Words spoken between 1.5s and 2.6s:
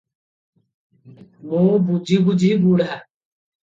ମୁଁ ବୁଝି ବୁଝି